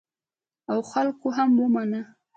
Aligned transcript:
او 0.71 0.79
خلکو 0.91 1.27
هم 1.37 1.49
ومانه. 1.61 2.01